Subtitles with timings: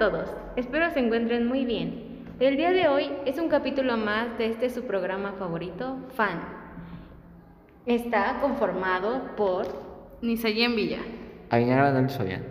[0.00, 2.24] todos, espero se encuentren muy bien.
[2.40, 6.40] El día de hoy es un capítulo más de este su programa favorito, Fan.
[7.84, 9.66] Está conformado por
[10.22, 11.00] Nisayen Villa.
[11.50, 12.42] Ainara Nelsoyan.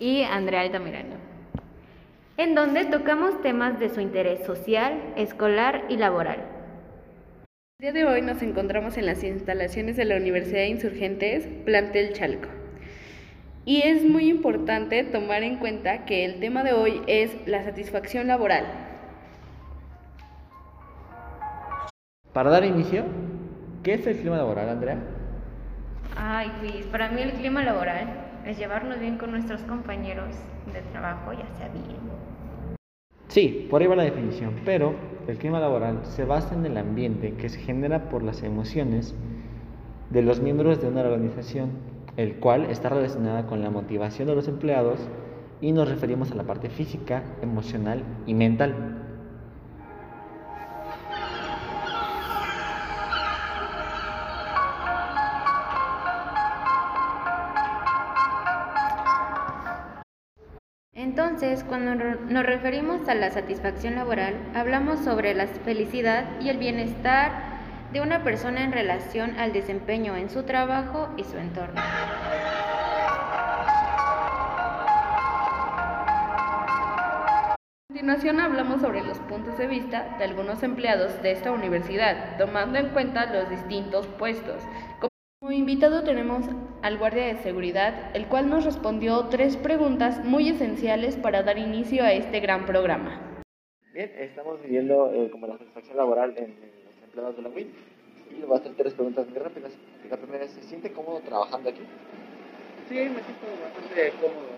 [0.00, 1.16] y Andrea Altamirano,
[2.36, 6.44] en donde tocamos temas de su interés social, escolar y laboral.
[7.80, 12.12] El día de hoy nos encontramos en las instalaciones de la Universidad de Insurgentes, Plantel
[12.12, 12.61] Chalco.
[13.64, 18.26] Y es muy importante tomar en cuenta que el tema de hoy es la satisfacción
[18.26, 18.64] laboral.
[22.32, 23.04] Para dar inicio,
[23.84, 24.98] ¿qué es el clima laboral, Andrea?
[26.16, 28.08] Ay, Luis, para mí el clima laboral
[28.44, 30.34] es llevarnos bien con nuestros compañeros
[30.72, 31.98] de trabajo, ya sea bien.
[33.28, 34.94] Sí, por ahí va la definición, pero
[35.28, 39.14] el clima laboral se basa en el ambiente que se genera por las emociones
[40.10, 41.70] de los miembros de una organización,
[42.16, 45.00] el cual está relacionada con la motivación de los empleados
[45.60, 48.98] y nos referimos a la parte física, emocional y mental.
[60.94, 67.32] Entonces, cuando nos referimos a la satisfacción laboral, hablamos sobre la felicidad y el bienestar
[67.92, 71.80] de una persona en relación al desempeño en su trabajo y su entorno.
[78.22, 82.90] Continuación hablamos sobre los puntos de vista de algunos empleados de esta universidad, tomando en
[82.90, 84.62] cuenta los distintos puestos.
[85.40, 86.46] Como invitado tenemos
[86.82, 92.04] al guardia de seguridad, el cual nos respondió tres preguntas muy esenciales para dar inicio
[92.04, 93.42] a este gran programa.
[93.92, 97.74] Bien, estamos viviendo eh, como la satisfacción laboral en, en los empleados de la WIN
[98.30, 99.72] y le voy a hacer tres preguntas muy rápidas.
[100.08, 101.82] La primera es, ¿se siente cómodo trabajando aquí?
[102.88, 104.51] Sí, me siento bastante cómodo.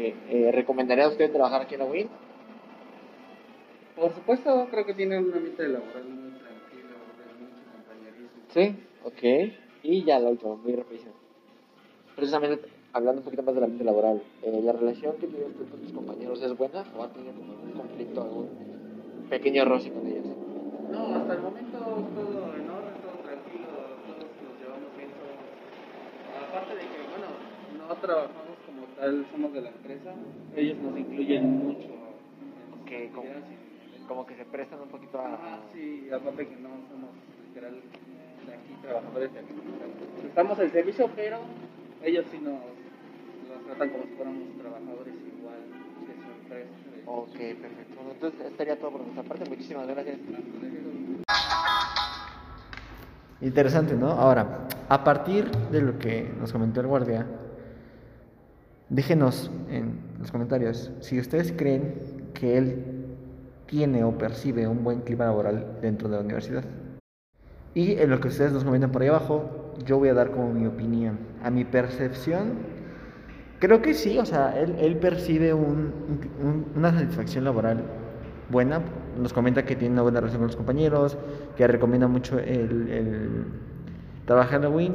[0.00, 2.08] Que, eh, ¿Recomendaría a usted trabajar aquí en la WIN?
[3.94, 8.40] Por supuesto, creo que tiene un ambiente laboral muy tranquilo, de mucho compañerismo.
[8.48, 9.52] Sí, ok.
[9.82, 11.12] Y ya la última, muy rapidísimo.
[12.16, 15.82] Precisamente, hablando un poquito más del ambiente laboral, eh, ¿la relación que tiene usted con
[15.82, 18.48] sus compañeros es buena o ha tenido algún conflicto, algún
[19.28, 20.24] pequeño roce con ellos?
[20.90, 23.68] No, hasta el momento todo en orden, todo tranquilo,
[24.06, 25.10] todos nos llevamos bien.
[25.12, 26.48] Todos.
[26.48, 26.99] Aparte de que,
[27.90, 30.14] no trabajamos como tal, somos de la empresa,
[30.54, 31.88] ellos nos incluyen mucho.
[31.88, 33.28] en sus Ok, como,
[34.06, 35.34] como que se prestan un poquito a...
[35.34, 37.10] Ah, sí, aparte que no somos
[37.48, 37.74] literal
[38.46, 39.54] de aquí, trabajadores de aquí.
[40.24, 41.38] Estamos al servicio, pero
[42.04, 42.62] ellos sí nos,
[43.50, 45.58] nos tratan como si fuéramos trabajadores igual
[46.06, 46.70] que su empresa.
[47.06, 47.94] Ok, perfecto.
[47.96, 49.50] Bueno, Entonces estaría todo por nuestra parte.
[49.50, 50.16] Muchísimas gracias.
[53.40, 54.12] Interesante, ¿no?
[54.12, 57.26] Ahora, a partir de lo que nos comentó el guardia,
[58.90, 61.94] déjenos en los comentarios si ustedes creen
[62.34, 62.84] que él
[63.66, 66.64] tiene o percibe un buen clima laboral dentro de la universidad.
[67.72, 70.52] Y en lo que ustedes nos comentan por ahí abajo, yo voy a dar como
[70.52, 71.18] mi opinión.
[71.42, 72.54] A mi percepción,
[73.60, 75.92] creo que sí, o sea, él, percibe un-
[76.42, 77.84] un- una satisfacción laboral
[78.50, 78.80] buena.
[79.16, 81.16] Nos comenta que tiene una buena relación con los compañeros,
[81.56, 83.44] que recomienda mucho el, el
[84.24, 84.94] trabajar en la WIN,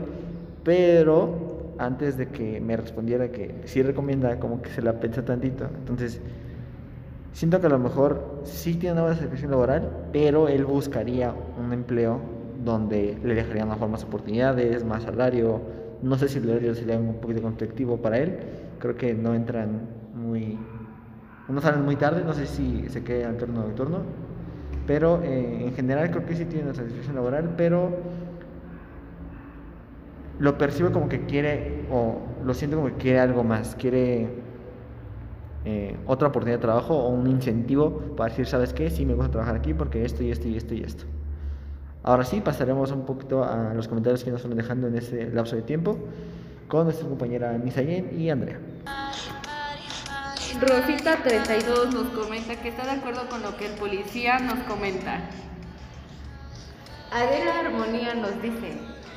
[0.66, 1.45] pero
[1.78, 5.66] antes de que me respondiera que sí recomienda, como que se la pensa tantito.
[5.66, 6.22] Entonces,
[7.34, 11.74] siento que a lo mejor sí tiene una buena satisfacción laboral, pero él buscaría un
[11.74, 12.20] empleo
[12.64, 15.62] donde le dejarían mejor más oportunidades, más salario.
[16.02, 18.38] No sé si el horario sería un poquito conflictivo para él.
[18.80, 19.82] Creo que no entran
[20.14, 20.58] muy.
[21.48, 24.00] No salen muy tarde, no sé si se queda al turno nocturno.
[24.88, 27.92] Pero eh, en general creo que sí tiene una satisfacción laboral, pero
[30.40, 34.30] lo percibo como que quiere, o lo siento como que quiere algo más, quiere
[35.66, 38.90] eh, otra oportunidad de trabajo o un incentivo para decir, ¿sabes qué?
[38.90, 41.06] Sí, me gusta trabajar aquí porque esto y esto y esto y esto.
[42.04, 45.56] Ahora sí, pasaremos un poquito a los comentarios que nos están dejando en este lapso
[45.56, 45.98] de tiempo
[46.68, 48.60] con nuestra compañera Misayen y Andrea.
[50.62, 55.30] Rosita32 nos comenta que está de acuerdo con lo que el policía nos comenta.
[57.16, 58.74] Adela Armonía nos dice,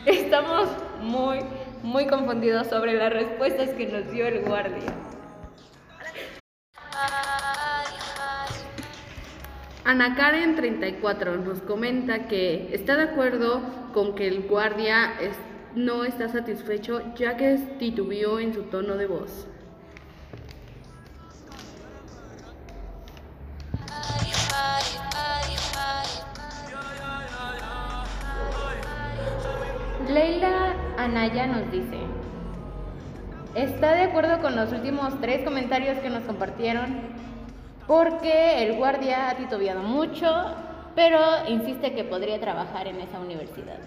[0.06, 0.68] estamos
[1.00, 1.40] muy,
[1.82, 4.94] muy confundidos sobre las respuestas que nos dio el guardia.
[9.84, 13.62] Ana Karen 34 nos comenta que está de acuerdo
[13.92, 15.36] con que el guardia es-
[15.74, 19.48] no está satisfecho ya que titubeó en su tono de voz.
[31.28, 31.98] Anaya nos dice,
[33.54, 37.00] está de acuerdo con los últimos tres comentarios que nos compartieron,
[37.86, 40.26] porque el guardia ha titubeado mucho,
[40.94, 43.78] pero insiste que podría trabajar en esa universidad.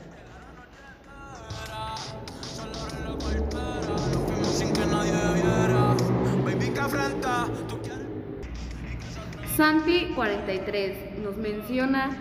[9.57, 12.11] Santi 43 nos menciona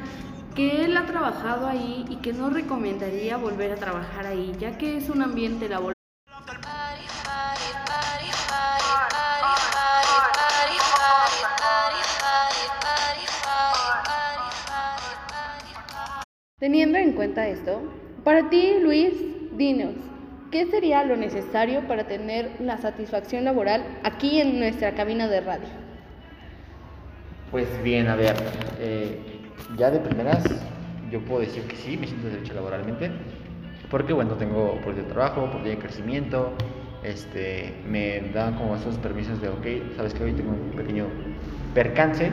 [0.60, 4.98] que él ha trabajado ahí y que no recomendaría volver a trabajar ahí, ya que
[4.98, 5.94] es un ambiente laboral.
[16.58, 17.80] Teniendo en cuenta esto,
[18.22, 19.14] para ti, Luis,
[19.56, 19.94] dinos,
[20.50, 25.68] ¿qué sería lo necesario para tener la satisfacción laboral aquí en nuestra cabina de radio?
[27.50, 28.36] Pues bien, a ver,
[28.78, 29.29] eh,
[29.76, 30.44] ya de primeras
[31.10, 33.10] yo puedo decir que sí, me siento derecho laboralmente,
[33.90, 36.52] porque bueno, tengo por de trabajo, por de crecimiento,
[37.02, 41.06] este, me dan como esos permisos de, ok, sabes que hoy tengo un pequeño
[41.74, 42.30] percance,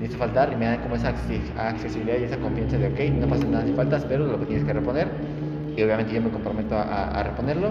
[0.00, 1.14] necesito faltar y me dan como esa
[1.56, 4.64] accesibilidad y esa confianza de, ok, no pasa nada si faltas, pero lo que tienes
[4.64, 5.08] que reponer
[5.76, 7.70] y obviamente yo me comprometo a, reponerlo.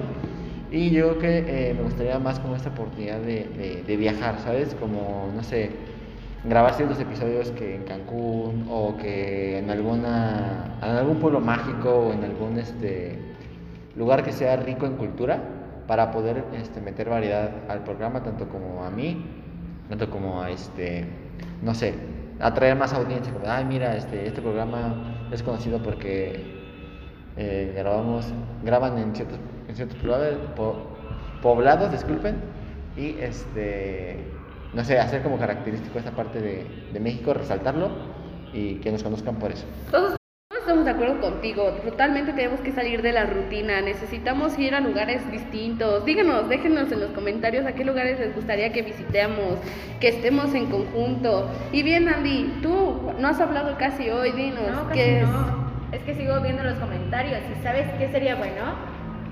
[0.71, 4.75] Y yo creo que eh, me gustaría más como esta oportunidad de, de, viajar, ¿sabes?
[4.75, 5.71] Como, no sé,
[6.43, 12.13] grabar ciertos episodios que en Cancún o que en alguna en algún pueblo mágico o
[12.13, 13.19] en algún este
[13.95, 15.39] lugar que sea rico en cultura
[15.87, 19.25] para poder este, meter variedad al programa tanto como a mí
[19.89, 21.05] tanto como a este
[21.61, 21.93] no sé
[22.39, 26.43] atraer más audiencia, como, ay, mira, este, este programa es conocido porque
[27.35, 28.27] eh, grabamos,
[28.63, 29.97] graban en ciertos, en ciertos
[31.41, 32.35] poblados, disculpen,
[32.95, 34.19] y este,
[34.73, 37.89] no sé, hacer como característico esta parte de, de México, resaltarlo
[38.53, 39.65] y que nos conozcan por eso.
[39.91, 40.17] Todos
[40.67, 41.63] estamos de acuerdo contigo.
[41.85, 43.79] Totalmente tenemos que salir de la rutina.
[43.79, 46.03] Necesitamos ir a lugares distintos.
[46.03, 49.59] Díganos, déjenos en los comentarios a qué lugares les gustaría que visitemos,
[50.01, 51.49] que estemos en conjunto.
[51.71, 54.31] Y bien, Andy, tú no has hablado casi hoy.
[54.31, 55.27] Dinos, no, ¿qué es?
[55.93, 57.39] Es que sigo viendo los comentarios.
[57.57, 58.75] ¿Y sabes qué sería bueno?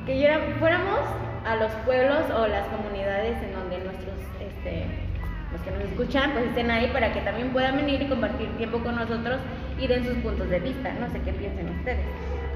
[0.05, 1.01] Que fuéramos
[1.45, 4.04] a los pueblos o las comunidades en donde nuestros
[5.55, 8.79] los que nos escuchan pues estén ahí para que también puedan venir y compartir tiempo
[8.79, 9.39] con nosotros
[9.79, 10.93] y den sus puntos de vista.
[10.99, 12.05] No sé qué piensen ustedes.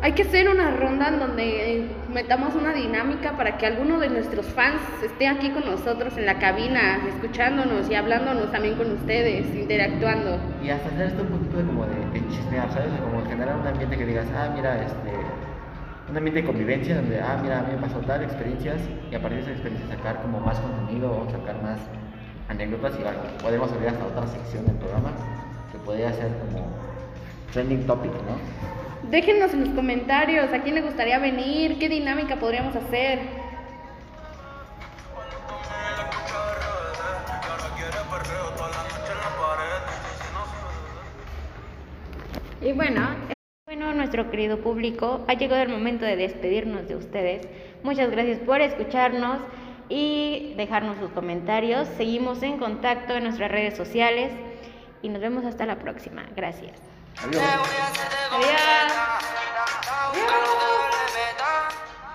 [0.01, 4.10] Hay que hacer una ronda en donde eh, metamos una dinámica para que alguno de
[4.10, 9.54] nuestros fans esté aquí con nosotros en la cabina, escuchándonos y hablándonos también con ustedes,
[9.54, 10.40] interactuando.
[10.63, 12.92] Y hasta hacer esto un poquito de como de, chismear, ¿sabes?
[13.01, 15.12] Como generar un ambiente que digas, ah, mira, este,
[16.10, 18.78] un ambiente de convivencia donde, ah, mira, a mí me pasó tal experiencias
[19.12, 21.80] y a partir de esa experiencia sacar como más contenido o sacar más
[22.50, 25.12] anécdotas y podemos abrir hasta otra sección del programa
[25.72, 26.68] que podría ser como
[27.54, 29.10] trending topic, ¿no?
[29.10, 33.19] Déjenos en los comentarios a quién le gustaría venir, qué dinámica podríamos hacer.
[42.62, 43.07] Y bueno,
[43.66, 47.48] bueno, nuestro querido público, ha llegado el momento de despedirnos de ustedes.
[47.84, 49.40] Muchas gracias por escucharnos
[49.89, 51.88] y dejarnos sus comentarios.
[51.97, 54.31] Seguimos en contacto en nuestras redes sociales
[55.01, 56.25] y nos vemos hasta la próxima.
[56.36, 56.74] Gracias.
[57.21, 57.44] Adiós.